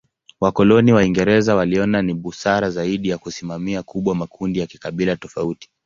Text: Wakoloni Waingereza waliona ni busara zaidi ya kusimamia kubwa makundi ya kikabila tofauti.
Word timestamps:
Wakoloni 0.41 0.93
Waingereza 0.93 1.55
waliona 1.55 2.01
ni 2.01 2.13
busara 2.13 2.69
zaidi 2.69 3.09
ya 3.09 3.17
kusimamia 3.17 3.83
kubwa 3.83 4.15
makundi 4.15 4.59
ya 4.59 4.67
kikabila 4.67 5.15
tofauti. 5.17 5.69